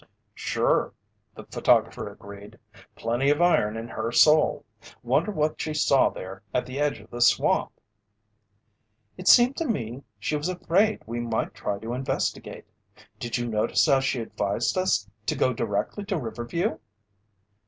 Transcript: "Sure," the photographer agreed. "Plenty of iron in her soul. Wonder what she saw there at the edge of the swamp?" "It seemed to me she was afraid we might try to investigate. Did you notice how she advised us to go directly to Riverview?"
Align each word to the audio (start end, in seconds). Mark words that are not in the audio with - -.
"Sure," 0.33 0.95
the 1.35 1.43
photographer 1.43 2.09
agreed. 2.11 2.57
"Plenty 2.95 3.29
of 3.29 3.39
iron 3.39 3.77
in 3.77 3.87
her 3.89 4.11
soul. 4.11 4.65
Wonder 5.03 5.29
what 5.31 5.61
she 5.61 5.75
saw 5.75 6.09
there 6.09 6.41
at 6.55 6.65
the 6.65 6.79
edge 6.79 6.99
of 6.99 7.11
the 7.11 7.21
swamp?" 7.21 7.71
"It 9.15 9.27
seemed 9.27 9.57
to 9.57 9.65
me 9.67 10.01
she 10.17 10.35
was 10.35 10.49
afraid 10.49 11.03
we 11.05 11.19
might 11.19 11.53
try 11.53 11.77
to 11.77 11.93
investigate. 11.93 12.65
Did 13.19 13.37
you 13.37 13.47
notice 13.47 13.85
how 13.85 13.99
she 13.99 14.21
advised 14.21 14.75
us 14.75 15.07
to 15.27 15.35
go 15.35 15.53
directly 15.53 16.03
to 16.05 16.17
Riverview?" 16.17 16.79